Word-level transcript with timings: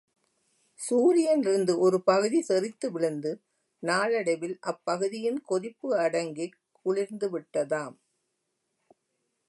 சூரியனிலிருந்து 0.79 1.73
ஒரு 1.77 1.97
பகுதி 2.01 2.39
தெறித்து 2.41 2.91
விழுந்து 2.91 3.31
நாளடைவில் 3.83 4.57
அப்பகுதியின் 4.61 5.39
கொதிப்பு 5.43 5.89
அடங்கிக் 5.97 6.57
குளிர்ந்துவிட்டதாம். 6.85 7.95